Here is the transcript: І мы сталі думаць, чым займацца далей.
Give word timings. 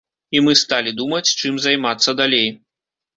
І 0.35 0.39
мы 0.45 0.53
сталі 0.61 0.93
думаць, 1.01 1.33
чым 1.41 1.59
займацца 1.65 2.15
далей. 2.23 2.49